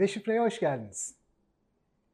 Deşifre'ye 0.00 0.40
hoş 0.40 0.60
geldiniz. 0.60 1.14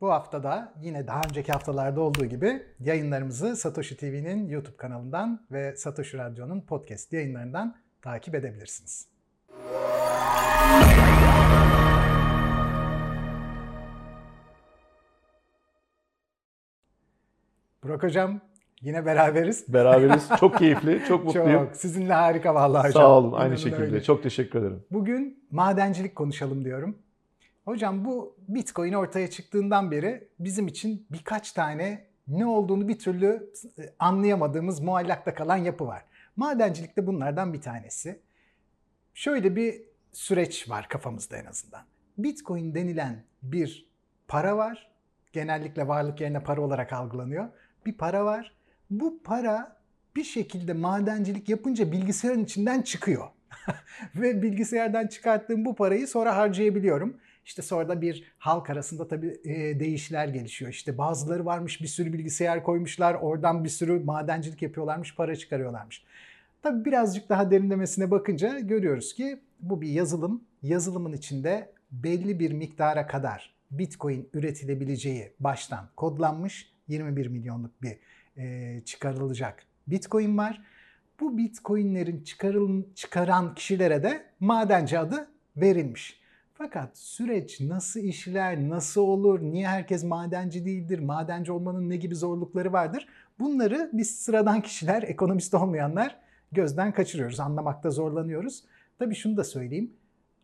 Bu 0.01 0.11
hafta 0.13 0.43
da 0.43 0.75
yine 0.81 1.07
daha 1.07 1.21
önceki 1.29 1.53
haftalarda 1.53 2.01
olduğu 2.01 2.25
gibi 2.25 2.63
yayınlarımızı 2.81 3.57
Satoshi 3.57 3.97
TV'nin 3.97 4.49
YouTube 4.49 4.77
kanalından 4.77 5.47
ve 5.51 5.77
Satoshi 5.77 6.19
Radyo'nun 6.19 6.61
podcast 6.61 7.13
yayınlarından 7.13 7.77
takip 8.03 8.35
edebilirsiniz. 8.35 9.09
Burak 17.83 18.03
Hocam 18.03 18.41
yine 18.81 19.07
beraberiz. 19.07 19.73
Beraberiz. 19.73 20.29
Çok 20.41 20.59
keyifli, 20.59 21.03
çok 21.09 21.25
mutluyum. 21.25 21.65
Çok. 21.65 21.77
Sizinle 21.77 22.13
harika 22.13 22.55
vallahi 22.55 22.89
hocam. 22.89 23.03
Sağ 23.03 23.19
olun. 23.19 23.33
Aynı 23.33 23.47
İnanın 23.47 23.57
şekilde. 23.57 23.83
öyle. 23.83 24.03
Çok 24.03 24.23
teşekkür 24.23 24.59
ederim. 24.59 24.85
Bugün 24.91 25.47
madencilik 25.51 26.17
konuşalım 26.17 26.65
diyorum. 26.65 27.06
Hocam 27.67 28.05
bu 28.05 28.37
Bitcoin 28.49 28.93
ortaya 28.93 29.31
çıktığından 29.31 29.91
beri 29.91 30.29
bizim 30.39 30.67
için 30.67 31.07
birkaç 31.11 31.53
tane 31.53 32.07
ne 32.29 32.47
olduğunu 32.47 32.89
bir 32.89 32.99
türlü 32.99 33.53
e, 33.79 33.83
anlayamadığımız 33.99 34.81
muallakta 34.81 35.35
kalan 35.35 35.57
yapı 35.57 35.87
var. 35.87 36.05
Madencilik 36.37 36.97
de 36.97 37.07
bunlardan 37.07 37.53
bir 37.53 37.61
tanesi. 37.61 38.21
Şöyle 39.15 39.57
bir 39.57 39.83
süreç 40.13 40.71
var 40.71 40.89
kafamızda 40.89 41.37
en 41.37 41.45
azından. 41.45 41.83
Bitcoin 42.19 42.75
denilen 42.75 43.25
bir 43.43 43.91
para 44.29 44.57
var. 44.57 44.91
Genellikle 45.33 45.89
varlık 45.89 46.21
yerine 46.21 46.43
para 46.43 46.61
olarak 46.61 46.93
algılanıyor. 46.93 47.49
Bir 47.87 47.93
para 47.93 48.25
var. 48.25 48.57
Bu 48.91 49.23
para 49.23 49.77
bir 50.17 50.25
şekilde 50.25 50.73
madencilik 50.73 51.49
yapınca 51.49 51.93
bilgisayarın 51.93 52.45
içinden 52.45 52.83
çıkıyor. 52.83 53.29
Ve 54.15 54.43
bilgisayardan 54.43 55.07
çıkarttığım 55.07 55.65
bu 55.65 55.75
parayı 55.75 56.09
sonra 56.09 56.37
harcayabiliyorum. 56.37 57.21
İşte 57.47 57.63
sonra 57.63 57.89
da 57.89 58.01
bir 58.01 58.33
halk 58.39 58.71
arasında 58.71 59.09
tabii 59.09 59.41
e, 59.45 59.81
değişler 59.81 60.29
gelişiyor. 60.29 60.71
İşte 60.71 60.99
bazıları 60.99 61.47
varmış 61.47 61.83
bir 61.83 61.87
sürü 61.87 62.13
bilgisayar 62.13 62.63
koymuşlar. 62.63 63.15
Oradan 63.15 63.65
bir 63.65 63.69
sürü 63.69 64.05
madencilik 64.05 64.63
yapıyorlarmış, 64.63 65.15
para 65.15 65.37
çıkarıyorlarmış. 65.37 66.05
Tabii 66.63 66.85
birazcık 66.85 67.29
daha 67.29 67.51
derinlemesine 67.51 68.11
bakınca 68.11 68.59
görüyoruz 68.59 69.15
ki 69.15 69.41
bu 69.61 69.81
bir 69.81 69.89
yazılım. 69.89 70.45
Yazılımın 70.63 71.13
içinde 71.13 71.73
belli 71.91 72.41
bir 72.41 72.53
miktara 72.53 73.07
kadar 73.07 73.55
Bitcoin 73.71 74.29
üretilebileceği 74.35 75.33
baştan 75.41 75.89
kodlanmış 75.97 76.73
21 76.89 77.27
milyonluk 77.27 77.83
bir 77.83 77.99
e, 78.37 78.81
çıkarılacak 78.85 79.63
Bitcoin 79.87 80.39
var. 80.39 80.63
Bu 81.21 81.39
Bitcoin'lerin 81.39 82.25
çıkarıl 82.25 82.83
çıkaran 82.95 83.55
kişilere 83.55 84.03
de 84.03 84.25
madenci 84.41 84.99
adı 84.99 85.29
verilmiş. 85.57 86.26
Fakat 86.59 86.99
süreç 86.99 87.61
nasıl 87.61 88.01
işler, 88.01 88.69
nasıl 88.69 89.01
olur, 89.01 89.41
niye 89.41 89.69
herkes 89.69 90.05
madenci 90.05 90.65
değildir, 90.65 90.99
madenci 90.99 91.53
olmanın 91.53 91.91
ne 91.91 91.97
gibi 91.97 92.15
zorlukları 92.15 92.73
vardır? 92.73 93.09
Bunları 93.39 93.91
biz 93.93 94.21
sıradan 94.21 94.61
kişiler, 94.61 95.03
ekonomist 95.07 95.55
olmayanlar 95.55 96.19
gözden 96.53 96.93
kaçırıyoruz, 96.93 97.41
anlamakta 97.41 97.91
zorlanıyoruz. 97.91 98.65
Tabii 98.99 99.15
şunu 99.15 99.37
da 99.37 99.45
söyleyeyim. 99.45 99.93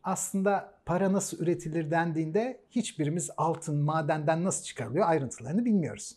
Aslında 0.05 0.75
para 0.87 1.13
nasıl 1.13 1.39
üretilir 1.39 1.91
dendiğinde 1.91 2.61
hiçbirimiz 2.71 3.31
altın 3.37 3.77
madenden 3.77 4.45
nasıl 4.45 4.65
çıkarılıyor 4.65 5.09
ayrıntılarını 5.09 5.65
bilmiyoruz. 5.65 6.17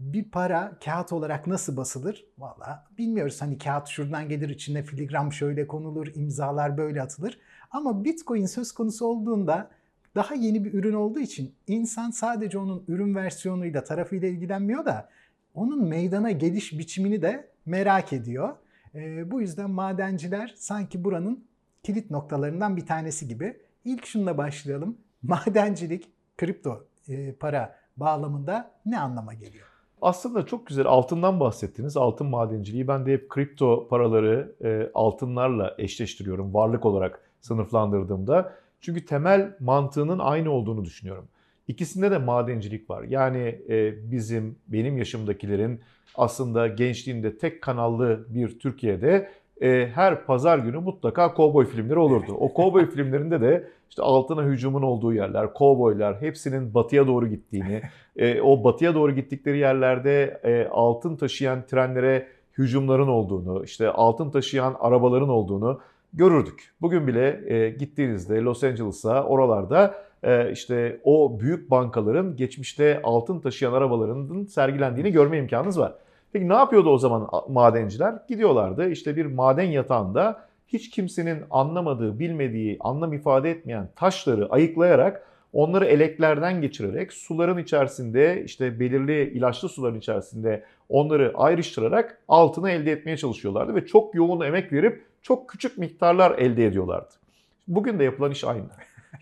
Bir 0.00 0.24
para 0.30 0.78
kağıt 0.84 1.12
olarak 1.12 1.46
nasıl 1.46 1.76
basılır? 1.76 2.26
Valla 2.38 2.86
bilmiyoruz. 2.98 3.42
Hani 3.42 3.58
kağıt 3.58 3.88
şuradan 3.88 4.28
gelir 4.28 4.48
içine 4.48 4.82
filigram 4.82 5.32
şöyle 5.32 5.66
konulur, 5.66 6.06
imzalar 6.14 6.78
böyle 6.78 7.02
atılır. 7.02 7.38
Ama 7.70 8.04
Bitcoin 8.04 8.46
söz 8.46 8.72
konusu 8.72 9.06
olduğunda 9.06 9.70
daha 10.14 10.34
yeni 10.34 10.64
bir 10.64 10.74
ürün 10.74 10.92
olduğu 10.92 11.20
için 11.20 11.54
insan 11.66 12.10
sadece 12.10 12.58
onun 12.58 12.84
ürün 12.88 13.14
versiyonuyla 13.14 13.84
tarafıyla 13.84 14.28
ilgilenmiyor 14.28 14.84
da 14.84 15.08
onun 15.54 15.84
meydana 15.84 16.30
geliş 16.30 16.78
biçimini 16.78 17.22
de 17.22 17.48
merak 17.66 18.12
ediyor. 18.12 18.56
E, 18.94 19.30
bu 19.30 19.40
yüzden 19.40 19.70
madenciler 19.70 20.54
sanki 20.56 21.04
buranın 21.04 21.44
kilit 21.82 22.10
noktalarından 22.10 22.76
bir 22.76 22.86
tanesi 22.86 23.28
gibi. 23.28 23.56
İlk 23.84 24.06
şununla 24.06 24.38
başlayalım. 24.38 24.98
Madencilik, 25.22 26.12
kripto 26.38 26.86
e, 27.08 27.32
para 27.32 27.78
bağlamında 27.96 28.70
ne 28.86 28.98
anlama 28.98 29.34
geliyor? 29.34 29.75
Aslında 30.02 30.46
çok 30.46 30.66
güzel 30.66 30.86
altından 30.86 31.40
bahsettiniz. 31.40 31.96
Altın 31.96 32.26
madenciliği. 32.26 32.88
Ben 32.88 33.06
de 33.06 33.12
hep 33.12 33.28
kripto 33.28 33.88
paraları 33.88 34.54
e, 34.64 34.90
altınlarla 34.94 35.74
eşleştiriyorum 35.78 36.54
varlık 36.54 36.86
olarak 36.86 37.20
sınıflandırdığımda. 37.40 38.52
Çünkü 38.80 39.04
temel 39.04 39.56
mantığının 39.60 40.18
aynı 40.18 40.50
olduğunu 40.50 40.84
düşünüyorum. 40.84 41.28
İkisinde 41.68 42.10
de 42.10 42.18
madencilik 42.18 42.90
var. 42.90 43.02
Yani 43.02 43.60
e, 43.68 44.10
bizim, 44.10 44.58
benim 44.68 44.98
yaşımdakilerin 44.98 45.80
aslında 46.14 46.66
gençliğinde 46.66 47.38
tek 47.38 47.62
kanallı 47.62 48.26
bir 48.28 48.58
Türkiye'de 48.58 49.30
e, 49.62 49.86
her 49.94 50.24
pazar 50.24 50.58
günü 50.58 50.78
mutlaka 50.78 51.34
kovboy 51.34 51.66
filmleri 51.66 51.98
olurdu. 51.98 52.32
O 52.38 52.54
kovboy 52.54 52.90
filmlerinde 52.90 53.40
de 53.40 53.68
işte 53.90 54.02
altına 54.02 54.44
hücumun 54.44 54.82
olduğu 54.82 55.14
yerler, 55.14 55.52
kovboylar 55.52 56.20
hepsinin 56.20 56.74
batıya 56.74 57.06
doğru 57.06 57.28
gittiğini, 57.28 57.82
e, 58.16 58.40
o 58.40 58.64
batıya 58.64 58.94
doğru 58.94 59.12
gittikleri 59.12 59.58
yerlerde 59.58 60.40
e, 60.44 60.68
altın 60.70 61.16
taşıyan 61.16 61.66
trenlere 61.66 62.26
hücumların 62.58 63.08
olduğunu, 63.08 63.64
işte 63.64 63.90
altın 63.90 64.30
taşıyan 64.30 64.76
arabaların 64.80 65.28
olduğunu 65.28 65.80
görürdük. 66.12 66.74
Bugün 66.80 67.06
bile 67.06 67.54
e, 67.54 67.70
gittiğinizde 67.70 68.40
Los 68.40 68.64
Angeles'a 68.64 69.24
oralarda 69.24 69.94
e, 70.22 70.52
işte 70.52 71.00
o 71.04 71.40
büyük 71.40 71.70
bankaların 71.70 72.36
geçmişte 72.36 73.00
altın 73.02 73.40
taşıyan 73.40 73.72
arabalarının 73.72 74.44
sergilendiğini 74.44 75.12
görme 75.12 75.38
imkanınız 75.38 75.78
var. 75.78 75.94
Peki 76.36 76.48
ne 76.48 76.54
yapıyordu 76.54 76.90
o 76.90 76.98
zaman 76.98 77.28
madenciler? 77.48 78.14
Gidiyorlardı 78.28 78.90
işte 78.90 79.16
bir 79.16 79.26
maden 79.26 79.64
yatağında 79.64 80.40
hiç 80.68 80.90
kimsenin 80.90 81.38
anlamadığı, 81.50 82.18
bilmediği, 82.18 82.76
anlam 82.80 83.12
ifade 83.12 83.50
etmeyen 83.50 83.88
taşları 83.96 84.50
ayıklayarak 84.50 85.26
onları 85.52 85.84
eleklerden 85.84 86.60
geçirerek 86.60 87.12
suların 87.12 87.58
içerisinde 87.58 88.42
işte 88.44 88.80
belirli 88.80 89.30
ilaçlı 89.30 89.68
suların 89.68 89.98
içerisinde 89.98 90.64
onları 90.88 91.32
ayrıştırarak 91.36 92.22
altını 92.28 92.70
elde 92.70 92.92
etmeye 92.92 93.16
çalışıyorlardı 93.16 93.74
ve 93.74 93.86
çok 93.86 94.14
yoğun 94.14 94.40
emek 94.40 94.72
verip 94.72 95.04
çok 95.22 95.48
küçük 95.48 95.78
miktarlar 95.78 96.38
elde 96.38 96.66
ediyorlardı. 96.66 97.14
Bugün 97.68 97.98
de 97.98 98.04
yapılan 98.04 98.30
iş 98.30 98.44
aynı. 98.44 98.68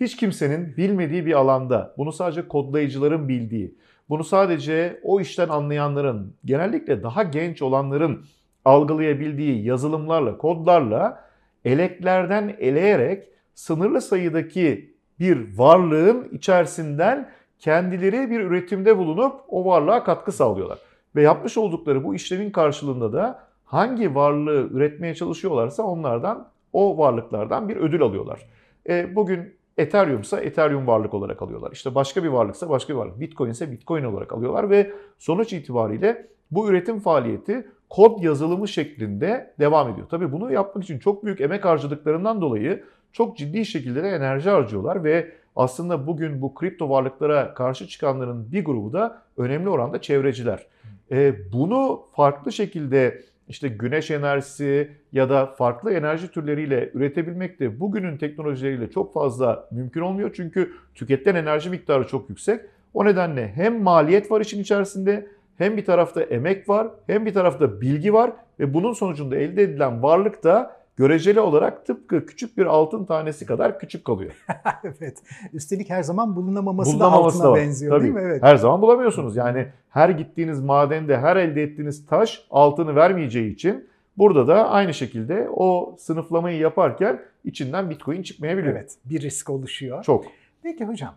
Hiç 0.00 0.16
kimsenin 0.16 0.76
bilmediği 0.76 1.26
bir 1.26 1.32
alanda, 1.32 1.94
bunu 1.98 2.12
sadece 2.12 2.48
kodlayıcıların 2.48 3.28
bildiği, 3.28 3.74
bunu 4.08 4.24
sadece 4.24 5.00
o 5.02 5.20
işten 5.20 5.48
anlayanların, 5.48 6.36
genellikle 6.44 7.02
daha 7.02 7.22
genç 7.22 7.62
olanların 7.62 8.24
algılayabildiği 8.64 9.64
yazılımlarla, 9.64 10.38
kodlarla 10.38 11.24
eleklerden 11.64 12.56
eleyerek 12.58 13.28
sınırlı 13.54 14.00
sayıdaki 14.00 14.94
bir 15.20 15.58
varlığın 15.58 16.28
içerisinden 16.32 17.30
kendileri 17.58 18.30
bir 18.30 18.40
üretimde 18.40 18.98
bulunup 18.98 19.40
o 19.48 19.64
varlığa 19.64 20.04
katkı 20.04 20.32
sağlıyorlar. 20.32 20.78
Ve 21.16 21.22
yapmış 21.22 21.58
oldukları 21.58 22.04
bu 22.04 22.14
işlemin 22.14 22.50
karşılığında 22.50 23.12
da 23.12 23.38
hangi 23.64 24.14
varlığı 24.14 24.68
üretmeye 24.72 25.14
çalışıyorlarsa 25.14 25.82
onlardan 25.82 26.48
o 26.72 26.98
varlıklardan 26.98 27.68
bir 27.68 27.76
ödül 27.76 28.02
alıyorlar. 28.02 28.40
E, 28.88 29.16
bugün 29.16 29.54
Ethereum 29.78 30.20
ise 30.20 30.36
Ethereum 30.36 30.86
varlık 30.86 31.14
olarak 31.14 31.42
alıyorlar. 31.42 31.72
İşte 31.72 31.94
başka 31.94 32.24
bir 32.24 32.28
varlıksa 32.28 32.68
başka 32.68 32.92
bir 32.92 32.98
varlık. 32.98 33.20
Bitcoin 33.20 33.50
ise 33.50 33.70
Bitcoin 33.70 34.04
olarak 34.04 34.32
alıyorlar 34.32 34.70
ve 34.70 34.92
sonuç 35.18 35.52
itibariyle 35.52 36.26
bu 36.50 36.68
üretim 36.70 37.00
faaliyeti 37.00 37.68
kod 37.90 38.22
yazılımı 38.22 38.68
şeklinde 38.68 39.54
devam 39.60 39.90
ediyor. 39.90 40.06
Tabii 40.10 40.32
bunu 40.32 40.52
yapmak 40.52 40.84
için 40.84 40.98
çok 40.98 41.24
büyük 41.24 41.40
emek 41.40 41.64
harcadıklarından 41.64 42.40
dolayı 42.40 42.84
çok 43.12 43.36
ciddi 43.36 43.66
şekilde 43.66 44.02
de 44.02 44.08
enerji 44.08 44.50
harcıyorlar 44.50 45.04
ve 45.04 45.32
aslında 45.56 46.06
bugün 46.06 46.42
bu 46.42 46.54
kripto 46.54 46.90
varlıklara 46.90 47.54
karşı 47.54 47.88
çıkanların 47.88 48.52
bir 48.52 48.64
grubu 48.64 48.92
da 48.92 49.22
önemli 49.36 49.68
oranda 49.68 50.00
çevreciler. 50.00 50.66
E, 51.10 51.52
bunu 51.52 52.02
farklı 52.12 52.52
şekilde 52.52 53.22
işte 53.48 53.68
güneş 53.68 54.10
enerjisi 54.10 54.90
ya 55.12 55.30
da 55.30 55.46
farklı 55.46 55.92
enerji 55.92 56.28
türleriyle 56.28 56.90
üretebilmek 56.94 57.60
de 57.60 57.80
bugünün 57.80 58.16
teknolojileriyle 58.16 58.90
çok 58.90 59.14
fazla 59.14 59.68
mümkün 59.70 60.00
olmuyor. 60.00 60.30
Çünkü 60.34 60.72
tüketilen 60.94 61.34
enerji 61.34 61.70
miktarı 61.70 62.06
çok 62.06 62.30
yüksek. 62.30 62.60
O 62.94 63.04
nedenle 63.04 63.48
hem 63.48 63.82
maliyet 63.82 64.30
var 64.30 64.40
işin 64.40 64.60
içerisinde 64.60 65.26
hem 65.58 65.76
bir 65.76 65.84
tarafta 65.84 66.22
emek 66.22 66.68
var 66.68 66.88
hem 67.06 67.26
bir 67.26 67.34
tarafta 67.34 67.80
bilgi 67.80 68.12
var 68.12 68.32
ve 68.60 68.74
bunun 68.74 68.92
sonucunda 68.92 69.36
elde 69.36 69.62
edilen 69.62 70.02
varlık 70.02 70.44
da 70.44 70.83
göreceli 70.96 71.40
olarak 71.40 71.86
tıpkı 71.86 72.26
küçük 72.26 72.58
bir 72.58 72.66
altın 72.66 73.04
tanesi 73.04 73.46
kadar 73.46 73.78
küçük 73.78 74.04
kalıyor. 74.04 74.32
evet. 74.84 75.22
Üstelik 75.52 75.90
her 75.90 76.02
zaman 76.02 76.36
bulunamaması, 76.36 76.92
Bulunamaması 76.92 77.38
da 77.38 77.42
da 77.42 77.48
altına 77.48 77.52
var. 77.52 77.66
benziyor 77.66 77.92
Tabii. 77.92 78.02
değil 78.02 78.14
mi? 78.14 78.20
Evet. 78.24 78.42
Her 78.42 78.56
zaman 78.56 78.82
bulamıyorsunuz. 78.82 79.36
Yani 79.36 79.66
her 79.90 80.08
gittiğiniz 80.08 80.60
madende 80.60 81.18
her 81.18 81.36
elde 81.36 81.62
ettiğiniz 81.62 82.06
taş 82.06 82.46
altını 82.50 82.96
vermeyeceği 82.96 83.52
için 83.54 83.88
burada 84.16 84.48
da 84.48 84.70
aynı 84.70 84.94
şekilde 84.94 85.48
o 85.50 85.96
sınıflamayı 85.98 86.58
yaparken 86.58 87.22
içinden 87.44 87.90
bitcoin 87.90 88.22
çıkmayabilir. 88.22 88.66
Evet. 88.70 88.94
Bir 89.04 89.20
risk 89.22 89.50
oluşuyor. 89.50 90.04
Çok. 90.04 90.24
Peki 90.62 90.84
hocam 90.84 91.14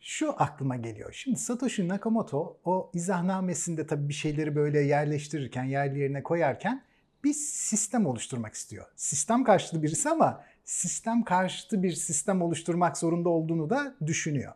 şu 0.00 0.34
aklıma 0.42 0.76
geliyor. 0.76 1.12
Şimdi 1.12 1.38
Satoshi 1.38 1.88
Nakamoto 1.88 2.56
o 2.64 2.90
izahnamesinde 2.94 3.86
tabii 3.86 4.08
bir 4.08 4.14
şeyleri 4.14 4.56
böyle 4.56 4.80
yerleştirirken, 4.80 5.64
yerli 5.64 5.98
yerine 5.98 6.22
koyarken 6.22 6.82
bir 7.24 7.32
sistem 7.32 8.06
oluşturmak 8.06 8.54
istiyor. 8.54 8.86
Sistem 8.96 9.44
karşıtı 9.44 9.82
birisi 9.82 10.10
ama 10.10 10.44
sistem 10.64 11.24
karşıtı 11.24 11.82
bir 11.82 11.92
sistem 11.92 12.42
oluşturmak 12.42 12.98
zorunda 12.98 13.28
olduğunu 13.28 13.70
da 13.70 13.96
düşünüyor. 14.06 14.52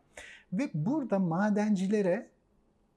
Ve 0.53 0.71
burada 0.75 1.19
madencilere 1.19 2.31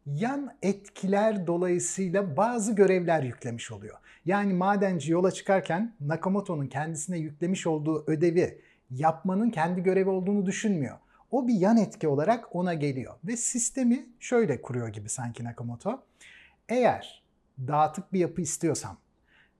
yan 0.05 0.57
etkiler 0.61 1.47
dolayısıyla 1.47 2.37
bazı 2.37 2.75
görevler 2.75 3.23
yüklemiş 3.23 3.71
oluyor. 3.71 3.97
Yani 4.25 4.53
madenci 4.53 5.11
yola 5.11 5.31
çıkarken 5.31 5.95
Nakamoto'nun 5.99 6.67
kendisine 6.67 7.17
yüklemiş 7.17 7.67
olduğu 7.67 8.03
ödevi 8.07 8.61
yapmanın 8.89 9.49
kendi 9.49 9.83
görevi 9.83 10.09
olduğunu 10.09 10.45
düşünmüyor. 10.45 10.97
O 11.31 11.47
bir 11.47 11.53
yan 11.53 11.77
etki 11.77 12.07
olarak 12.07 12.55
ona 12.55 12.73
geliyor 12.73 13.13
ve 13.23 13.37
sistemi 13.37 14.09
şöyle 14.19 14.61
kuruyor 14.61 14.87
gibi 14.87 15.09
sanki 15.09 15.43
Nakamoto. 15.43 16.03
Eğer 16.69 17.23
dağıtık 17.67 18.13
bir 18.13 18.19
yapı 18.19 18.41
istiyorsam 18.41 18.97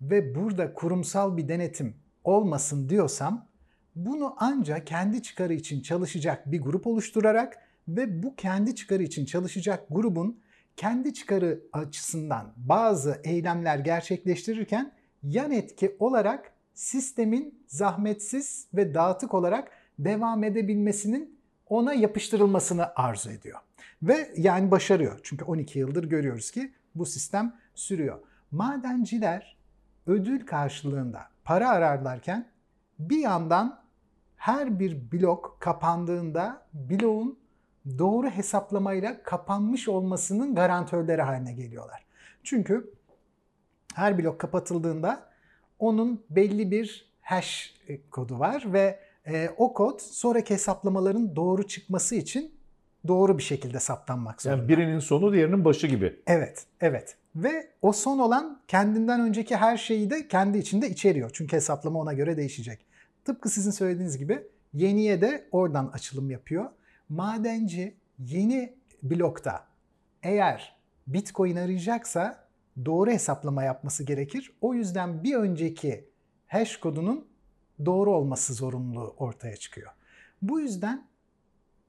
ve 0.01 0.35
burada 0.35 0.73
kurumsal 0.73 1.37
bir 1.37 1.47
denetim 1.47 1.95
olmasın 2.23 2.89
diyorsam 2.89 3.47
bunu 3.95 4.35
ancak 4.37 4.87
kendi 4.87 5.23
çıkarı 5.23 5.53
için 5.53 5.81
çalışacak 5.81 6.51
bir 6.51 6.61
grup 6.61 6.87
oluşturarak 6.87 7.57
ve 7.87 8.23
bu 8.23 8.35
kendi 8.35 8.75
çıkarı 8.75 9.03
için 9.03 9.25
çalışacak 9.25 9.85
grubun 9.89 10.39
kendi 10.75 11.13
çıkarı 11.13 11.61
açısından 11.73 12.53
bazı 12.57 13.21
eylemler 13.23 13.79
gerçekleştirirken 13.79 14.93
yan 15.23 15.51
etki 15.51 15.95
olarak 15.99 16.51
sistemin 16.73 17.63
zahmetsiz 17.67 18.67
ve 18.73 18.93
dağıtık 18.93 19.33
olarak 19.33 19.71
devam 19.99 20.43
edebilmesinin 20.43 21.39
ona 21.69 21.93
yapıştırılmasını 21.93 22.91
arzu 22.95 23.31
ediyor. 23.31 23.59
Ve 24.03 24.31
yani 24.37 24.71
başarıyor. 24.71 25.19
Çünkü 25.23 25.45
12 25.45 25.79
yıldır 25.79 26.03
görüyoruz 26.03 26.51
ki 26.51 26.73
bu 26.95 27.05
sistem 27.05 27.55
sürüyor. 27.75 28.19
Madenciler 28.51 29.56
ödül 30.07 30.45
karşılığında 30.45 31.21
para 31.43 31.69
ararlarken 31.69 32.49
bir 32.99 33.17
yandan 33.17 33.79
her 34.35 34.79
bir 34.79 35.11
blok 35.11 35.57
kapandığında 35.59 36.67
bloğun 36.73 37.39
doğru 37.97 38.29
hesaplamayla 38.29 39.23
kapanmış 39.23 39.87
olmasının 39.87 40.55
garantörleri 40.55 41.21
haline 41.21 41.53
geliyorlar. 41.53 42.05
Çünkü 42.43 42.93
her 43.95 44.17
blok 44.17 44.39
kapatıldığında 44.39 45.29
onun 45.79 46.25
belli 46.29 46.71
bir 46.71 47.13
hash 47.21 47.75
kodu 48.11 48.39
var 48.39 48.63
ve 48.73 48.99
e, 49.27 49.49
o 49.57 49.73
kod 49.73 49.99
sonraki 49.99 50.53
hesaplamaların 50.53 51.35
doğru 51.35 51.67
çıkması 51.67 52.15
için 52.15 52.57
doğru 53.07 53.37
bir 53.37 53.43
şekilde 53.43 53.79
saptanmak 53.79 54.41
zorunda. 54.41 54.61
Yani 54.61 54.69
birinin 54.69 54.99
sonu 54.99 55.33
diğerinin 55.33 55.65
başı 55.65 55.87
gibi. 55.87 56.19
Evet, 56.27 56.65
evet. 56.81 57.17
Ve 57.37 57.71
o 57.81 57.93
son 57.93 58.19
olan 58.19 58.61
kendinden 58.67 59.21
önceki 59.21 59.55
her 59.55 59.77
şeyi 59.77 60.09
de 60.09 60.27
kendi 60.27 60.57
içinde 60.57 60.89
içeriyor. 60.89 61.29
Çünkü 61.33 61.55
hesaplama 61.55 61.99
ona 61.99 62.13
göre 62.13 62.37
değişecek. 62.37 62.85
Tıpkı 63.25 63.49
sizin 63.49 63.71
söylediğiniz 63.71 64.17
gibi 64.17 64.47
yeniye 64.73 65.21
de 65.21 65.47
oradan 65.51 65.87
açılım 65.87 66.31
yapıyor. 66.31 66.69
Madenci 67.09 67.97
yeni 68.19 68.73
blokta 69.03 69.67
eğer 70.23 70.77
Bitcoin 71.07 71.55
arayacaksa 71.55 72.47
doğru 72.85 73.11
hesaplama 73.11 73.63
yapması 73.63 74.03
gerekir. 74.03 74.53
O 74.61 74.73
yüzden 74.73 75.23
bir 75.23 75.35
önceki 75.35 76.09
hash 76.47 76.77
kodunun 76.77 77.27
doğru 77.85 78.15
olması 78.15 78.53
zorunluluğu 78.53 79.15
ortaya 79.17 79.57
çıkıyor. 79.57 79.91
Bu 80.41 80.59
yüzden 80.59 81.07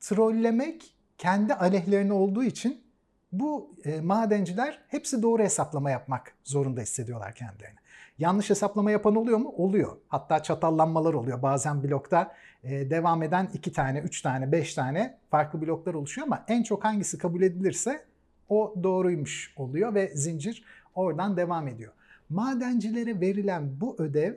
trollemek 0.00 0.96
kendi 1.18 1.54
aleyhlerine 1.54 2.12
olduğu 2.12 2.44
için 2.44 2.87
bu 3.32 3.74
e, 3.84 4.00
madenciler 4.00 4.78
hepsi 4.88 5.22
doğru 5.22 5.42
hesaplama 5.42 5.90
yapmak 5.90 6.32
zorunda 6.44 6.80
hissediyorlar 6.80 7.34
kendilerini. 7.34 7.78
Yanlış 8.18 8.50
hesaplama 8.50 8.90
yapan 8.90 9.16
oluyor 9.16 9.38
mu? 9.38 9.54
Oluyor. 9.56 9.96
Hatta 10.08 10.42
çatallanmalar 10.42 11.14
oluyor. 11.14 11.42
Bazen 11.42 11.82
blokta 11.82 12.34
e, 12.64 12.90
devam 12.90 13.22
eden 13.22 13.48
iki 13.54 13.72
tane, 13.72 13.98
üç 13.98 14.22
tane, 14.22 14.52
beş 14.52 14.74
tane 14.74 15.18
farklı 15.30 15.60
bloklar 15.62 15.94
oluşuyor 15.94 16.26
ama 16.26 16.44
en 16.48 16.62
çok 16.62 16.84
hangisi 16.84 17.18
kabul 17.18 17.42
edilirse 17.42 18.04
o 18.48 18.74
doğruymuş 18.82 19.54
oluyor 19.56 19.94
ve 19.94 20.12
zincir 20.14 20.64
oradan 20.94 21.36
devam 21.36 21.68
ediyor. 21.68 21.92
Madencilere 22.28 23.20
verilen 23.20 23.80
bu 23.80 23.96
ödev 23.98 24.34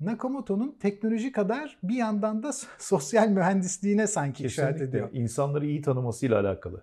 Nakamoto'nun 0.00 0.76
teknoloji 0.80 1.32
kadar 1.32 1.76
bir 1.82 1.94
yandan 1.94 2.42
da 2.42 2.50
sosyal 2.78 3.28
mühendisliğine 3.28 4.06
sanki 4.06 4.44
işaret 4.44 4.72
Kesinlikle 4.72 4.98
ediyor. 4.98 5.08
insanları 5.12 5.66
iyi 5.66 5.82
tanımasıyla 5.82 6.40
alakalı. 6.40 6.82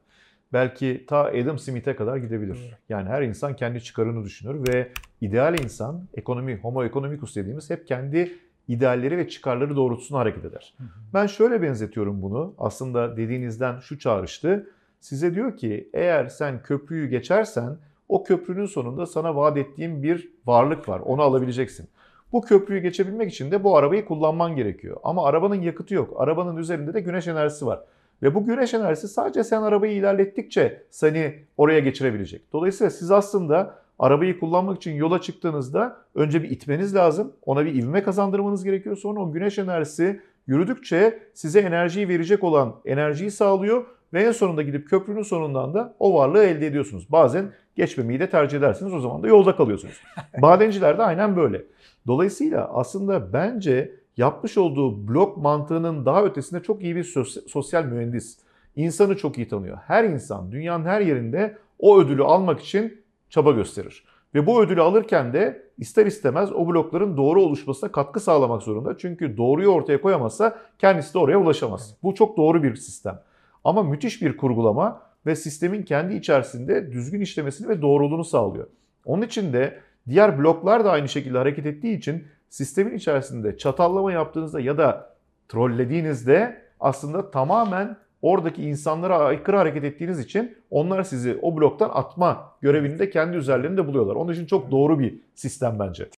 Belki 0.54 1.06
ta 1.08 1.18
Adam 1.18 1.60
Smith'e 1.60 1.96
kadar 1.96 2.18
gidebilir. 2.18 2.78
Yani 2.90 3.10
her 3.10 3.22
insan 3.22 3.56
kendi 3.56 3.84
çıkarını 3.84 4.24
düşünür 4.24 4.68
ve 4.68 4.92
ideal 5.22 5.60
insan, 5.60 6.08
ekonomi, 6.14 6.60
homo 6.62 6.84
economicus 6.84 7.36
dediğimiz 7.36 7.70
hep 7.70 7.88
kendi 7.88 8.32
idealleri 8.68 9.18
ve 9.18 9.30
çıkarları 9.30 9.76
doğrultusunda 9.76 10.20
hareket 10.20 10.46
eder. 10.46 10.74
Hı 10.78 10.84
hı. 10.84 10.88
Ben 11.14 11.28
şöyle 11.28 11.62
benzetiyorum 11.62 12.22
bunu. 12.22 12.54
Aslında 12.58 13.18
dediğinizden 13.18 13.80
şu 13.80 14.00
çağrıştı. 14.00 14.68
Size 15.00 15.36
diyor 15.36 15.58
ki 15.58 15.90
eğer 15.94 16.28
sen 16.28 16.64
köprüyü 16.64 17.10
geçersen 17.10 17.78
o 18.10 18.24
köprünün 18.24 18.66
sonunda 18.66 19.06
sana 19.06 19.36
vaat 19.36 19.58
ettiğim 19.58 20.04
bir 20.04 20.32
varlık 20.46 20.90
var. 20.90 21.00
Onu 21.00 21.22
alabileceksin. 21.22 21.90
Bu 22.32 22.42
köprüyü 22.42 22.82
geçebilmek 22.82 23.32
için 23.32 23.52
de 23.52 23.64
bu 23.64 23.78
arabayı 23.78 24.06
kullanman 24.06 24.56
gerekiyor. 24.56 24.98
Ama 25.04 25.26
arabanın 25.26 25.62
yakıtı 25.62 25.94
yok. 25.94 26.14
Arabanın 26.18 26.58
üzerinde 26.58 26.94
de 26.94 27.00
güneş 27.00 27.28
enerjisi 27.28 27.66
var. 27.66 27.80
Ve 28.24 28.36
bu 28.36 28.46
güneş 28.46 28.74
enerjisi 28.74 29.08
sadece 29.08 29.44
sen 29.44 29.62
arabayı 29.62 29.94
ilerlettikçe 29.94 30.84
seni 30.90 31.36
oraya 31.58 31.80
geçirebilecek. 31.80 32.54
Dolayısıyla 32.54 32.92
siz 32.92 33.12
aslında 33.12 33.76
arabayı 34.00 34.40
kullanmak 34.40 34.78
için 34.78 34.96
yola 34.96 35.22
çıktığınızda 35.22 35.98
önce 36.16 36.44
bir 36.44 36.50
itmeniz 36.50 36.96
lazım. 36.96 37.34
Ona 37.46 37.66
bir 37.66 37.76
ivme 37.76 38.04
kazandırmanız 38.04 38.64
gerekiyor. 38.64 38.96
Sonra 38.98 39.20
o 39.20 39.32
güneş 39.32 39.60
enerjisi 39.60 40.22
yürüdükçe 40.48 41.20
size 41.34 41.60
enerjiyi 41.60 42.10
verecek 42.10 42.44
olan 42.44 42.76
enerjiyi 42.86 43.32
sağlıyor. 43.32 43.86
Ve 44.14 44.24
en 44.24 44.32
sonunda 44.32 44.62
gidip 44.62 44.90
köprünün 44.90 45.24
sonundan 45.24 45.74
da 45.74 45.96
o 46.00 46.14
varlığı 46.14 46.44
elde 46.44 46.68
ediyorsunuz. 46.68 47.12
Bazen 47.12 47.52
geçmemeyi 47.76 48.20
de 48.20 48.30
tercih 48.30 48.58
edersiniz. 48.58 48.94
O 48.94 49.00
zaman 49.00 49.24
da 49.24 49.28
yolda 49.28 49.56
kalıyorsunuz. 49.56 50.02
Madenciler 50.38 50.98
de 50.98 51.04
aynen 51.04 51.36
böyle. 51.36 51.62
Dolayısıyla 52.08 52.70
aslında 52.74 53.34
bence 53.34 54.01
yapmış 54.22 54.58
olduğu 54.58 55.08
blok 55.08 55.38
mantığının 55.38 56.06
daha 56.06 56.24
ötesinde 56.24 56.64
çok 56.64 56.84
iyi 56.84 56.96
bir 56.96 57.04
sos- 57.04 57.48
sosyal 57.48 57.84
mühendis. 57.84 58.38
İnsanı 58.76 59.18
çok 59.18 59.38
iyi 59.38 59.48
tanıyor. 59.48 59.78
Her 59.88 60.04
insan 60.04 60.52
dünyanın 60.52 60.86
her 60.86 61.02
yerinde 61.02 61.58
o 61.80 62.00
ödülü 62.00 62.24
almak 62.24 62.60
için 62.60 63.02
çaba 63.30 63.52
gösterir. 63.52 64.04
Ve 64.36 64.48
bu 64.48 64.64
ödülü 64.64 64.82
alırken 64.82 65.34
de 65.34 65.64
ister 65.78 66.06
istemez 66.06 66.52
o 66.52 66.68
blokların 66.68 67.18
doğru 67.18 67.42
oluşmasına 67.42 67.92
katkı 67.92 68.20
sağlamak 68.20 68.64
zorunda. 68.64 68.98
Çünkü 68.98 69.38
doğruyu 69.38 69.70
ortaya 69.70 70.02
koyamazsa 70.02 70.58
kendisi 70.80 71.14
de 71.14 71.18
oraya 71.18 71.38
ulaşamaz. 71.38 71.96
Bu 72.04 72.16
çok 72.16 72.38
doğru 72.38 72.64
bir 72.64 72.76
sistem. 72.76 73.20
Ama 73.64 73.84
müthiş 73.84 74.22
bir 74.22 74.38
kurgulama 74.38 75.02
ve 75.26 75.36
sistemin 75.36 75.84
kendi 75.84 76.16
içerisinde 76.16 76.92
düzgün 76.92 77.22
işlemesini 77.22 77.70
ve 77.70 77.82
doğruluğunu 77.82 78.24
sağlıyor. 78.24 78.68
Onun 79.06 79.22
için 79.22 79.54
de 79.54 79.80
diğer 80.10 80.40
bloklar 80.40 80.86
da 80.86 80.92
aynı 80.92 81.10
şekilde 81.10 81.38
hareket 81.38 81.66
ettiği 81.66 81.98
için 81.98 82.28
sistemin 82.52 82.96
içerisinde 82.96 83.58
çatallama 83.58 84.12
yaptığınızda 84.12 84.60
ya 84.60 84.78
da 84.78 85.16
trollediğinizde 85.50 86.62
aslında 86.80 87.32
tamamen 87.32 87.98
oradaki 88.22 88.64
insanlara 88.64 89.18
aykırı 89.18 89.58
hareket 89.58 89.84
ettiğiniz 89.84 90.20
için 90.20 90.58
onlar 90.70 91.04
sizi 91.04 91.40
o 91.42 91.58
bloktan 91.58 91.90
atma 91.94 92.56
görevini 92.62 93.00
de 93.00 93.10
kendi 93.10 93.38
üzerlerinde 93.38 93.88
buluyorlar. 93.88 94.16
Onun 94.16 94.34
için 94.34 94.46
çok 94.46 94.72
doğru 94.72 95.00
bir 95.00 95.20
sistem 95.36 95.80
bence. 95.80 96.10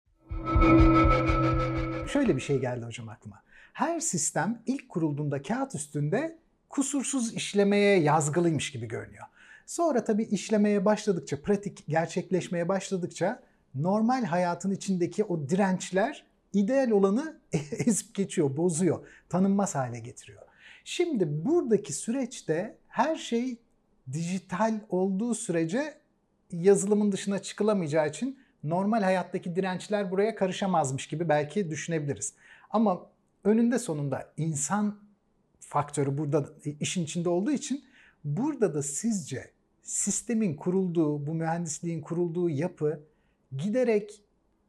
Şöyle 2.07 2.35
bir 2.35 2.41
şey 2.41 2.59
geldi 2.59 2.85
hocam 2.85 3.09
aklıma. 3.09 3.41
Her 3.73 3.99
sistem 3.99 4.61
ilk 4.65 4.89
kurulduğunda 4.89 5.41
kağıt 5.41 5.75
üstünde 5.75 6.37
kusursuz 6.69 7.33
işlemeye 7.33 7.99
yazgılıymış 7.99 8.71
gibi 8.71 8.87
görünüyor. 8.87 9.25
Sonra 9.65 10.03
tabii 10.03 10.23
işlemeye 10.23 10.85
başladıkça, 10.85 11.41
pratik 11.41 11.87
gerçekleşmeye 11.87 12.69
başladıkça 12.69 13.39
normal 13.75 14.23
hayatın 14.23 14.71
içindeki 14.71 15.23
o 15.23 15.49
dirençler 15.49 16.25
ideal 16.53 16.91
olanı 16.91 17.37
ezip 17.85 18.15
geçiyor, 18.15 18.57
bozuyor, 18.57 19.07
tanınmaz 19.29 19.75
hale 19.75 19.99
getiriyor. 19.99 20.41
Şimdi 20.83 21.45
buradaki 21.45 21.93
süreçte 21.93 22.77
her 22.87 23.15
şey 23.15 23.57
dijital 24.11 24.79
olduğu 24.89 25.35
sürece 25.35 25.97
yazılımın 26.51 27.11
dışına 27.11 27.39
çıkılamayacağı 27.39 28.09
için 28.09 28.39
normal 28.63 29.01
hayattaki 29.01 29.55
dirençler 29.55 30.11
buraya 30.11 30.35
karışamazmış 30.35 31.07
gibi 31.07 31.29
belki 31.29 31.69
düşünebiliriz. 31.69 32.33
Ama 32.69 33.09
önünde 33.43 33.79
sonunda 33.79 34.33
insan 34.37 34.99
faktörü 35.59 36.17
burada 36.17 36.49
işin 36.79 37.03
içinde 37.03 37.29
olduğu 37.29 37.51
için 37.51 37.83
burada 38.23 38.73
da 38.73 38.83
sizce 38.83 39.51
sistemin 39.81 40.55
kurulduğu, 40.55 41.27
bu 41.27 41.33
mühendisliğin 41.33 42.01
kurulduğu 42.01 42.49
yapı 42.49 43.03
giderek 43.57 44.21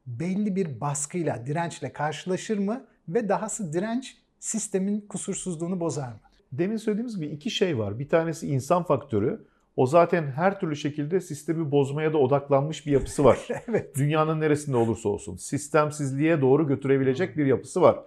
belli 0.07 0.57
bir 0.57 0.81
baskıyla, 0.81 1.47
dirençle 1.47 1.93
karşılaşır 1.93 2.59
mı 2.59 2.87
ve 3.09 3.29
dahası 3.29 3.73
direnç 3.73 4.17
sistemin 4.41 5.01
kusursuzluğunu 5.01 5.81
bozar 5.81 6.09
mı? 6.09 6.21
Demin 6.53 6.77
söylediğimiz 6.77 7.17
gibi 7.17 7.27
iki 7.27 7.51
şey 7.51 7.79
var. 7.79 7.99
Bir 7.99 8.09
tanesi 8.09 8.47
insan 8.47 8.83
faktörü. 8.83 9.45
O 9.77 9.87
zaten 9.87 10.27
her 10.27 10.61
türlü 10.61 10.77
şekilde 10.77 11.21
sistemi 11.21 11.71
bozmaya 11.71 12.13
da 12.13 12.19
odaklanmış 12.19 12.87
bir 12.87 12.93
yapısı 12.93 13.25
var. 13.25 13.39
evet. 13.69 13.97
Dünyanın 13.97 14.41
neresinde 14.41 14.77
olursa 14.77 15.09
olsun. 15.09 15.37
Sistemsizliğe 15.37 16.41
doğru 16.41 16.67
götürebilecek 16.67 17.37
bir 17.37 17.47
yapısı 17.47 17.81
var. 17.81 17.99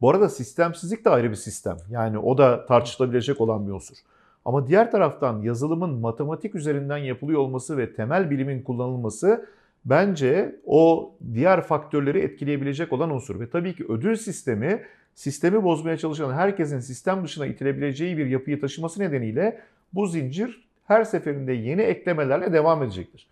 Bu 0.00 0.10
arada 0.10 0.28
sistemsizlik 0.28 1.04
de 1.04 1.10
ayrı 1.10 1.30
bir 1.30 1.36
sistem. 1.36 1.76
Yani 1.90 2.18
o 2.18 2.38
da 2.38 2.66
tartışılabilecek 2.66 3.40
olan 3.40 3.66
bir 3.66 3.72
unsur. 3.72 3.96
Ama 4.44 4.66
diğer 4.66 4.90
taraftan 4.90 5.42
yazılımın 5.42 5.90
matematik 5.90 6.54
üzerinden 6.54 6.96
yapılıyor 6.96 7.40
olması 7.40 7.76
ve 7.76 7.94
temel 7.94 8.30
bilimin 8.30 8.62
kullanılması 8.62 9.46
bence 9.84 10.56
o 10.66 11.14
diğer 11.34 11.60
faktörleri 11.60 12.18
etkileyebilecek 12.18 12.92
olan 12.92 13.10
unsur. 13.10 13.40
Ve 13.40 13.50
tabii 13.50 13.76
ki 13.76 13.84
ödül 13.88 14.16
sistemi 14.16 14.82
sistemi 15.14 15.62
bozmaya 15.62 15.96
çalışan 15.96 16.32
herkesin 16.32 16.80
sistem 16.80 17.24
dışına 17.24 17.46
itilebileceği 17.46 18.18
bir 18.18 18.26
yapıyı 18.26 18.60
taşıması 18.60 19.00
nedeniyle 19.00 19.60
bu 19.92 20.06
zincir 20.06 20.68
her 20.86 21.04
seferinde 21.04 21.52
yeni 21.52 21.82
eklemelerle 21.82 22.52
devam 22.52 22.82
edecektir. 22.82 23.26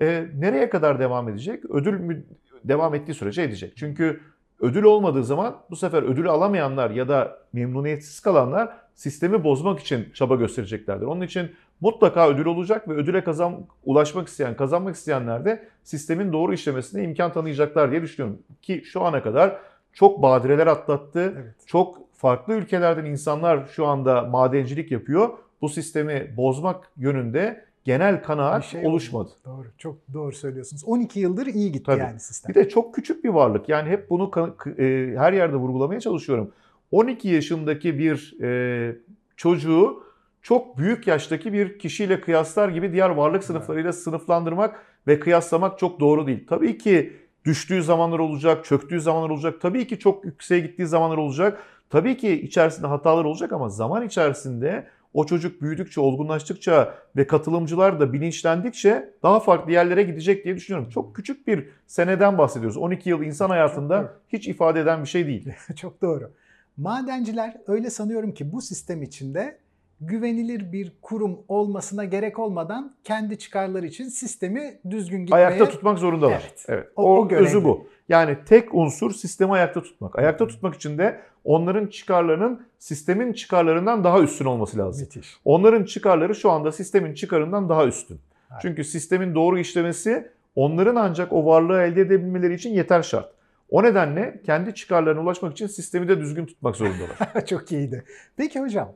Ee, 0.00 0.26
nereye 0.38 0.70
kadar 0.70 1.00
devam 1.00 1.28
edecek? 1.28 1.64
Ödül 1.70 2.00
mü 2.00 2.24
devam 2.64 2.94
ettiği 2.94 3.14
sürece 3.14 3.42
edecek. 3.42 3.72
Çünkü 3.76 4.20
ödül 4.60 4.82
olmadığı 4.82 5.24
zaman 5.24 5.56
bu 5.70 5.76
sefer 5.76 6.02
ödülü 6.02 6.30
alamayanlar 6.30 6.90
ya 6.90 7.08
da 7.08 7.38
memnuniyetsiz 7.52 8.20
kalanlar 8.20 8.76
sistemi 8.94 9.44
bozmak 9.44 9.80
için 9.80 10.08
çaba 10.14 10.34
göstereceklerdir. 10.34 11.06
Onun 11.06 11.20
için 11.20 11.50
mutlaka 11.80 12.28
ödül 12.28 12.46
olacak 12.46 12.88
ve 12.88 12.92
ödüle 12.92 13.24
kazan 13.24 13.66
ulaşmak 13.84 14.28
isteyen, 14.28 14.56
kazanmak 14.56 14.96
isteyenler 14.96 15.44
de 15.44 15.68
sistemin 15.82 16.32
doğru 16.32 16.52
işlemesine 16.54 17.04
imkan 17.04 17.32
tanıyacaklar 17.32 17.90
diye 17.90 18.02
düşünüyorum. 18.02 18.42
Ki 18.62 18.82
şu 18.84 19.02
ana 19.02 19.22
kadar 19.22 19.58
çok 19.92 20.22
badireler 20.22 20.66
atlattı. 20.66 21.34
Evet. 21.42 21.54
Çok 21.66 21.98
farklı 22.14 22.54
ülkelerden 22.54 23.04
insanlar 23.04 23.66
şu 23.66 23.86
anda 23.86 24.22
madencilik 24.22 24.90
yapıyor. 24.92 25.28
Bu 25.62 25.68
sistemi 25.68 26.34
bozmak 26.36 26.90
yönünde 26.96 27.64
genel 27.84 28.22
kanaat 28.22 28.62
Bir 28.62 28.66
şey 28.66 28.86
oluşmadı. 28.86 29.28
olmadı. 29.44 29.58
Doğru. 29.58 29.66
Çok 29.78 29.96
doğru 30.14 30.32
söylüyorsunuz. 30.32 30.84
12 30.86 31.20
yıldır 31.20 31.46
iyi 31.46 31.72
gitti 31.72 31.84
Tabii. 31.86 32.00
yani 32.00 32.20
sistem. 32.20 32.48
Bir 32.48 32.54
de 32.54 32.68
çok 32.68 32.94
küçük 32.94 33.24
bir 33.24 33.28
varlık. 33.28 33.68
Yani 33.68 33.88
hep 33.88 34.10
bunu 34.10 34.30
e, 34.78 35.12
her 35.16 35.32
yerde 35.32 35.56
vurgulamaya 35.56 36.00
çalışıyorum. 36.00 36.52
12 36.90 37.28
yaşındaki 37.28 37.98
bir 37.98 38.40
e, 38.42 38.96
çocuğu 39.36 40.02
çok 40.48 40.78
büyük 40.78 41.06
yaştaki 41.06 41.52
bir 41.52 41.78
kişiyle 41.78 42.20
kıyaslar 42.20 42.68
gibi 42.68 42.92
diğer 42.92 43.10
varlık 43.10 43.44
sınıflarıyla 43.44 43.92
sınıflandırmak 43.92 44.82
ve 45.06 45.20
kıyaslamak 45.20 45.78
çok 45.78 46.00
doğru 46.00 46.26
değil. 46.26 46.46
Tabii 46.48 46.78
ki 46.78 47.12
düştüğü 47.44 47.82
zamanlar 47.82 48.18
olacak, 48.18 48.64
çöktüğü 48.64 49.00
zamanlar 49.00 49.30
olacak. 49.30 49.60
Tabii 49.60 49.86
ki 49.86 49.98
çok 49.98 50.24
yükseğe 50.24 50.60
gittiği 50.60 50.86
zamanlar 50.86 51.16
olacak. 51.16 51.58
Tabii 51.90 52.16
ki 52.16 52.40
içerisinde 52.40 52.86
hatalar 52.86 53.24
olacak 53.24 53.52
ama 53.52 53.68
zaman 53.68 54.06
içerisinde 54.06 54.86
o 55.14 55.26
çocuk 55.26 55.62
büyüdükçe, 55.62 56.00
olgunlaştıkça 56.00 56.94
ve 57.16 57.26
katılımcılar 57.26 58.00
da 58.00 58.12
bilinçlendikçe 58.12 59.14
daha 59.22 59.40
farklı 59.40 59.72
yerlere 59.72 60.02
gidecek 60.02 60.44
diye 60.44 60.56
düşünüyorum. 60.56 60.90
Çok 60.90 61.16
küçük 61.16 61.46
bir 61.46 61.68
seneden 61.86 62.38
bahsediyoruz. 62.38 62.76
12 62.76 63.10
yıl 63.10 63.22
insan 63.22 63.50
hayatında 63.50 64.14
hiç 64.28 64.48
ifade 64.48 64.80
eden 64.80 65.02
bir 65.02 65.08
şey 65.08 65.26
değil. 65.26 65.52
Çok 65.76 66.02
doğru. 66.02 66.30
Madenciler 66.76 67.56
öyle 67.66 67.90
sanıyorum 67.90 68.34
ki 68.34 68.52
bu 68.52 68.62
sistem 68.62 69.02
içinde 69.02 69.58
güvenilir 70.00 70.72
bir 70.72 70.92
kurum 71.02 71.38
olmasına 71.48 72.04
gerek 72.04 72.38
olmadan 72.38 72.94
kendi 73.04 73.38
çıkarları 73.38 73.86
için 73.86 74.04
sistemi 74.08 74.78
düzgün 74.90 75.18
gitmeye... 75.20 75.46
Ayakta 75.46 75.68
tutmak 75.68 75.98
zorundalar. 75.98 76.40
Evet. 76.42 76.64
Evet. 76.68 76.88
O- 76.96 77.02
O, 77.02 77.18
o 77.24 77.28
özü 77.30 77.64
bu. 77.64 77.86
Yani 78.08 78.36
tek 78.46 78.74
unsur 78.74 79.10
sistemi 79.10 79.52
ayakta 79.52 79.82
tutmak. 79.82 80.18
Ayakta 80.18 80.46
tutmak 80.46 80.74
için 80.74 80.98
de 80.98 81.20
onların 81.44 81.86
çıkarlarının 81.86 82.66
sistemin 82.78 83.32
çıkarlarından 83.32 84.04
daha 84.04 84.20
üstün 84.20 84.44
olması 84.44 84.78
lazım. 84.78 85.02
Müthiş. 85.14 85.36
Onların 85.44 85.84
çıkarları 85.84 86.34
şu 86.34 86.50
anda 86.50 86.72
sistemin 86.72 87.14
çıkarından 87.14 87.68
daha 87.68 87.86
üstün. 87.86 88.20
Evet. 88.52 88.60
Çünkü 88.62 88.84
sistemin 88.84 89.34
doğru 89.34 89.58
işlemesi 89.58 90.30
onların 90.56 90.96
ancak 90.96 91.32
o 91.32 91.46
varlığı 91.46 91.82
elde 91.82 92.00
edebilmeleri 92.00 92.54
için 92.54 92.70
yeter 92.70 93.02
şart. 93.02 93.32
O 93.70 93.82
nedenle 93.82 94.40
kendi 94.46 94.74
çıkarlarına 94.74 95.20
ulaşmak 95.20 95.52
için 95.52 95.66
sistemi 95.66 96.08
de 96.08 96.20
düzgün 96.20 96.46
tutmak 96.46 96.76
zorundalar. 96.76 97.46
Çok 97.46 97.72
iyiydi. 97.72 98.04
Peki 98.36 98.60
hocam, 98.60 98.92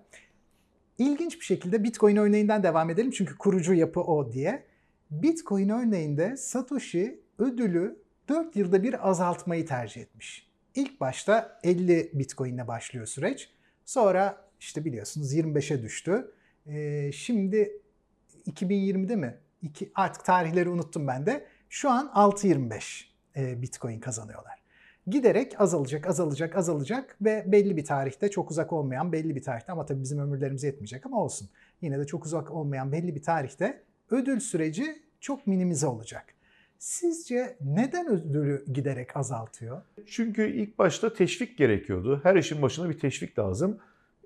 ilginç 1.02 1.40
bir 1.40 1.44
şekilde 1.44 1.85
Bitcoin 1.85 2.16
örneğinden 2.16 2.62
devam 2.62 2.90
edelim 2.90 3.11
çünkü 3.11 3.38
kurucu 3.38 3.75
yapı 3.75 4.00
o 4.00 4.32
diye. 4.32 4.64
Bitcoin 5.11 5.68
örneğinde 5.68 6.37
Satoshi 6.37 7.21
ödülü 7.38 8.02
4 8.28 8.56
yılda 8.56 8.82
bir 8.82 9.09
azaltmayı 9.11 9.66
tercih 9.66 10.00
etmiş. 10.00 10.50
İlk 10.75 11.00
başta 11.00 11.61
50 11.62 12.11
Bitcoin 12.14 12.54
ile 12.54 12.68
başlıyor 12.68 13.06
süreç. 13.06 13.50
Sonra 13.85 14.49
işte 14.61 14.85
biliyorsunuz 14.85 15.35
25'e 15.35 15.82
düştü. 15.82 16.32
Ee, 16.66 17.12
şimdi 17.12 17.80
2020'de 18.47 19.16
mi? 19.16 19.38
İki, 19.62 19.92
artık 19.94 20.25
tarihleri 20.25 20.68
unuttum 20.68 21.06
ben 21.06 21.26
de. 21.26 21.47
Şu 21.71 21.90
an 21.90 22.06
6.25 22.14 23.04
e, 23.37 23.62
Bitcoin 23.62 24.00
kazanıyorlar 24.00 24.62
giderek 25.06 25.61
azalacak, 25.61 26.06
azalacak, 26.06 26.56
azalacak 26.56 27.16
ve 27.21 27.44
belli 27.47 27.76
bir 27.76 27.85
tarihte 27.85 28.30
çok 28.30 28.50
uzak 28.50 28.73
olmayan 28.73 29.12
belli 29.12 29.37
bir 29.37 29.42
tarihte 29.42 29.73
ama 29.73 29.87
tabii 29.87 30.02
bizim 30.02 30.18
ömürlerimiz 30.18 30.64
yetmeyecek 30.64 31.06
ama 31.06 31.23
olsun. 31.25 31.49
Yine 31.80 31.99
de 31.99 32.06
çok 32.06 32.25
uzak 32.26 32.50
olmayan 32.50 32.92
belli 32.92 33.14
bir 33.14 33.23
tarihte 33.23 33.82
ödül 34.11 34.40
süreci 34.40 35.02
çok 35.21 35.47
minimize 35.47 35.87
olacak. 35.87 36.25
Sizce 36.78 37.56
neden 37.61 38.09
ödülü 38.09 38.64
giderek 38.73 39.16
azaltıyor? 39.16 39.82
Çünkü 40.06 40.52
ilk 40.52 40.78
başta 40.78 41.14
teşvik 41.14 41.59
gerekiyordu. 41.59 42.21
Her 42.23 42.37
işin 42.37 42.62
başına 42.62 42.88
bir 42.88 42.99
teşvik 42.99 43.38
lazım. 43.38 43.78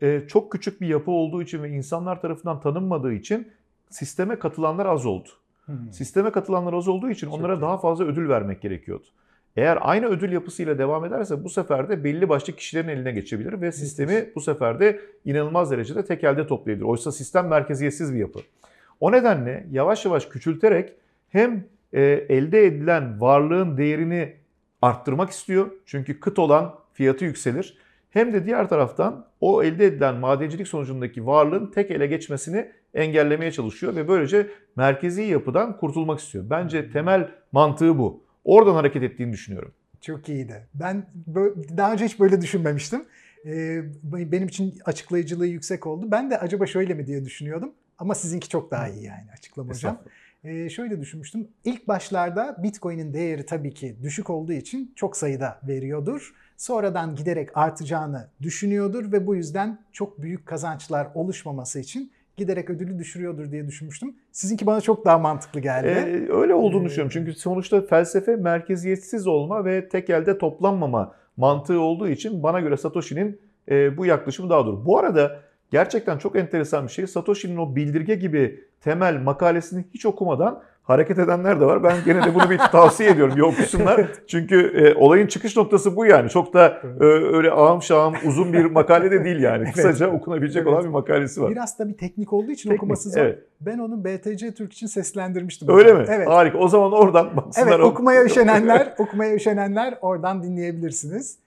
Ee, 0.02 0.23
çok 0.28 0.52
küçük 0.52 0.80
bir 0.80 0.87
yapı 0.87 1.11
olduğu 1.11 1.42
için 1.42 1.62
ve 1.62 1.71
insanlar 1.71 2.21
tarafından 2.21 2.61
tanınmadığı 2.61 3.12
için 3.12 3.49
sisteme 3.90 4.38
katılanlar 4.38 4.87
az 4.87 5.06
oldu. 5.06 5.28
Hmm. 5.64 5.92
Sisteme 5.92 6.33
katılanlar 6.33 6.73
az 6.73 6.88
olduğu 6.88 7.11
için 7.11 7.26
Çok 7.26 7.38
onlara 7.38 7.54
iyi. 7.54 7.61
daha 7.61 7.78
fazla 7.78 8.04
ödül 8.04 8.28
vermek 8.28 8.62
gerekiyordu. 8.62 9.06
Eğer 9.57 9.79
aynı 9.81 10.07
ödül 10.07 10.33
yapısıyla 10.33 10.79
devam 10.79 11.05
ederse 11.05 11.45
bu 11.45 11.49
sefer 11.49 11.89
de 11.89 12.05
belli 12.05 12.29
başlı 12.29 12.53
kişilerin 12.53 12.89
eline 12.89 13.13
geçebilir 13.13 13.61
ve 13.61 13.73
sistemi 13.73 14.31
bu 14.35 14.41
sefer 14.41 14.81
de 14.81 15.01
inanılmaz 15.25 15.71
derecede 15.71 16.05
tek 16.05 16.25
elde 16.25 16.47
toplayabilir. 16.47 16.87
Oysa 16.87 17.13
sistem 17.13 17.47
merkeziyetsiz 17.47 18.15
bir 18.15 18.19
yapı. 18.19 18.39
O 19.01 19.13
nedenle 19.13 19.67
yavaş 19.71 20.05
yavaş 20.05 20.27
küçülterek 20.27 20.93
hem 21.29 21.65
e, 21.93 22.03
elde 22.29 22.67
edilen 22.67 23.21
varlığın 23.21 23.77
değerini 23.77 24.37
arttırmak 24.83 25.31
istiyor. 25.31 25.71
Çünkü 25.87 26.21
kıt 26.21 26.39
olan 26.39 26.75
fiyatı 26.93 27.25
yükselir. 27.25 27.79
Hem 28.11 28.33
de 28.33 28.47
diğer 28.47 28.69
taraftan 28.69 29.27
o 29.41 29.63
elde 29.63 29.87
edilen 29.87 30.15
madencilik 30.15 30.69
sonucundaki 30.69 31.27
varlığın 31.27 31.71
tek 31.71 31.91
ele 31.91 32.07
geçmesini 32.07 32.71
engellemeye 32.95 33.53
çalışıyor 33.53 33.97
ve 33.97 34.09
böylece 34.09 34.47
merkezi 34.77 35.23
yapıdan 35.23 35.77
kurtulmak 35.77 36.19
istiyor. 36.19 36.45
Bence 36.51 36.91
temel 36.91 37.29
mantığı 37.53 37.99
bu. 37.99 38.25
Oradan 38.47 38.75
hareket 38.75 39.03
ettiğini 39.03 39.33
düşünüyorum. 39.33 39.73
Çok 40.00 40.29
iyiydi. 40.29 40.67
Ben 40.75 41.07
daha 41.76 41.93
önce 41.93 42.05
hiç 42.05 42.21
böyle 42.21 42.41
düşünmemiştim. 42.41 43.05
Ee, 43.47 43.83
benim 44.05 44.49
için 44.49 44.79
açıklayıcılığı 44.85 45.47
yüksek 45.47 45.87
oldu. 45.87 46.11
Ben 46.11 46.31
de 46.31 46.38
acaba 46.38 46.67
şöyle 46.67 46.95
mi 46.95 47.07
diye 47.07 47.25
düşünüyordum. 47.25 47.73
Ama 47.99 48.15
sizinki 48.15 48.49
çok 48.49 48.71
daha 48.71 48.88
iyi 48.88 49.05
yani 49.05 49.26
açıklama 49.33 49.71
hocam. 49.71 50.03
Ee, 50.45 50.69
şöyle 50.69 51.00
düşünmüştüm. 51.00 51.49
İlk 51.65 51.88
başlarda 51.88 52.57
Bitcoin'in 52.62 53.15
değeri 53.15 53.47
tabii 53.47 53.75
ki 53.75 53.97
düşük 54.03 54.31
olduğu 54.31 54.53
için 54.53 54.93
çok 54.97 55.17
sayıda 55.17 55.61
veriyordur. 55.69 56.35
Sonradan 56.57 57.17
giderek 57.17 57.57
artacağını 57.57 58.29
düşünüyordur 58.43 59.12
ve 59.12 59.26
bu 59.26 59.35
yüzden 59.37 59.79
çok 59.93 60.23
büyük 60.23 60.47
kazançlar 60.47 61.09
oluşmaması 61.15 61.81
için 61.81 62.12
giderek 62.37 62.71
ödülü 62.71 62.99
düşürüyordur 62.99 63.50
diye 63.52 63.66
düşünmüştüm. 63.66 64.14
Sizinki 64.33 64.66
bana 64.66 64.81
çok 64.81 65.05
daha 65.05 65.19
mantıklı 65.19 65.61
geldi. 65.61 65.88
Ee, 65.88 66.33
öyle 66.33 66.55
olduğunu 66.55 66.83
Ee, 66.83 66.85
düşünüyorum. 66.85 67.11
Çünkü 67.12 67.33
sonuçta 67.33 67.81
felsefe 67.87 68.37
merkeziyetsiz 68.37 69.26
olma 69.26 69.64
ve 69.64 69.88
tek 69.88 70.11
elde 70.11 70.38
toplanmama 70.38 71.14
mantığı 71.37 71.81
olduğu 71.81 72.09
için 72.09 72.43
bana 72.43 72.61
göre 72.61 72.76
Satoshi'nin 72.76 73.40
e, 73.71 73.97
bu 73.97 74.07
yaklaşımı 74.07 74.50
daha 74.50 74.66
doğru. 74.66 74.87
Bu 74.87 74.99
arada 74.99 75.40
gerçekten 75.71 76.19
çok 76.19 76.37
enteresan 76.37 76.87
bir 76.87 76.93
şey. 76.93 77.07
Satoshi'nin 77.07 77.57
o 77.57 77.76
bildirge 77.76 78.14
gibi 78.14 78.64
temel 78.81 79.21
makalesini 79.23 79.85
hiç 79.95 80.07
okumadan 80.07 80.62
hareket 80.87 81.19
edenler 81.19 81.61
de 81.61 81.64
var. 81.64 81.83
Ben 81.85 81.97
gene 82.05 82.23
de 82.25 82.35
bunu 82.35 82.50
bir 82.50 82.59
tavsiye 82.73 83.11
ediyorum. 83.11 83.37
Bir 83.37 83.40
okusunlar. 83.40 84.07
Çünkü 84.26 84.61
e, 84.66 84.95
olayın 84.95 85.26
çıkış 85.26 85.57
noktası 85.57 85.97
bu 85.97 86.07
yani. 86.07 86.31
Çok 86.31 86.55
da 86.55 86.81
Evet. 86.85 87.00
e, 87.02 87.05
öyle 87.37 87.50
ağım 87.50 87.83
şağım 87.83 88.14
uzun 88.26 88.52
bir 88.52 88.64
makale 88.64 89.11
de 89.11 89.25
değil 89.25 89.40
yani. 89.40 89.62
Evet. 89.64 89.75
Kısaca 89.75 90.11
okunabilecek 90.11 90.62
Evet. 90.62 90.73
olan 90.73 90.85
bir 90.85 90.88
makalesi 90.88 91.43
var. 91.43 91.50
Biraz 91.50 91.78
da 91.78 91.88
bir 91.88 91.97
teknik 91.97 92.33
olduğu 92.33 92.50
için 92.50 92.69
Teknik, 92.71 92.83
okuması 92.83 93.11
zor. 93.11 93.21
evet. 93.21 93.38
Ben 93.61 93.78
onu 93.78 94.05
BTC 94.05 94.55
Türk 94.55 94.73
için 94.73 94.87
seslendirmiştim. 94.87 95.69
Öyle 95.71 95.90
hocam. 95.93 95.99
mi? 95.99 96.07
Evet. 96.11 96.28
Harika. 96.28 96.59
O 96.59 96.69
zaman 96.69 96.93
oradan 96.93 97.37
baksınlar. 97.37 97.69
Evet 97.69 97.81
okumaya 97.81 98.25
üşenenler, 98.25 98.95
okumaya 98.99 99.35
üşenenler 99.35 99.99
oradan 100.00 100.43
dinleyebilirsiniz. 100.43 101.38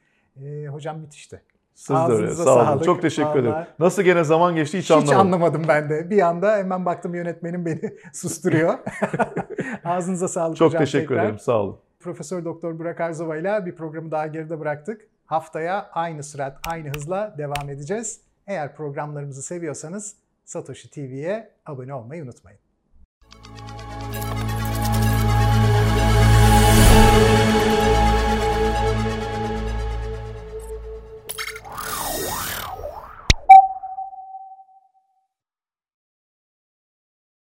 Ee, 0.43 0.67
hocam 0.67 0.99
müthişti. 0.99 1.41
Siz 1.79 1.89
de 1.95 1.99
öyle. 2.01 2.13
Ağzınıza 2.13 2.43
Sağ 2.43 2.55
olun. 2.55 2.63
sağlık. 2.65 2.83
Çok 2.83 3.01
teşekkür 3.01 3.29
ederim. 3.39 3.51
Vallahi. 3.51 3.67
Nasıl 3.79 4.01
gene 4.03 4.23
zaman 4.23 4.55
geçti 4.55 4.77
hiç, 4.77 4.85
Hiç, 4.85 4.91
anlamadım. 4.91 5.19
anlamadım 5.19 5.61
ben 5.67 5.89
de. 5.89 6.09
Bir 6.09 6.21
anda 6.21 6.57
hemen 6.57 6.85
baktım 6.85 7.15
yönetmenim 7.15 7.65
beni 7.65 7.81
susturuyor. 8.13 8.73
Ağzınıza 9.85 10.27
sağlık 10.27 10.57
Çok 10.57 10.67
hocam 10.67 10.79
teşekkür 10.79 11.07
tekrar. 11.07 11.23
ederim. 11.23 11.39
Sağ 11.39 11.61
olun. 11.61 11.77
Profesör 11.99 12.45
Doktor 12.45 12.79
Burak 12.79 13.01
Arzova 13.01 13.37
ile 13.37 13.65
bir 13.65 13.75
programı 13.75 14.11
daha 14.11 14.27
geride 14.27 14.59
bıraktık. 14.59 15.01
Haftaya 15.25 15.89
aynı 15.93 16.23
sürat, 16.23 16.57
aynı 16.71 16.89
hızla 16.95 17.35
devam 17.37 17.69
edeceğiz. 17.69 18.21
Eğer 18.47 18.75
programlarımızı 18.75 19.41
seviyorsanız 19.41 20.15
Satoshi 20.45 20.89
TV'ye 20.91 21.49
abone 21.65 21.93
olmayı 21.93 22.23
unutmayın. 22.23 22.59